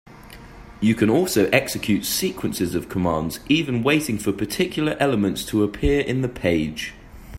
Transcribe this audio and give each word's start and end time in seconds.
You 0.79 0.95
can 0.95 1.11
also 1.11 1.45
execute 1.51 2.05
sequences 2.05 2.73
of 2.73 2.89
commands, 2.89 3.39
even 3.47 3.83
waiting 3.83 4.17
for 4.17 4.31
particular 4.33 4.97
elements 4.99 5.45
to 5.45 5.63
appear 5.63 5.99
in 6.01 6.23
the 6.23 6.27
page. 6.27 6.95